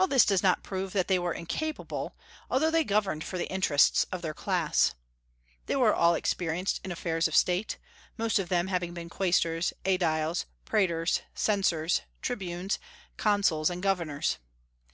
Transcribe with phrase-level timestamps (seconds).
[0.00, 2.16] All this does not prove that they were incapable,
[2.50, 4.96] although they governed for the interests of their class.
[5.66, 7.78] They were all experienced in affairs of State,
[8.18, 12.80] most of them had been quaestors, aediles, praetors, censors, tribunes,
[13.16, 14.38] consuls, and governors.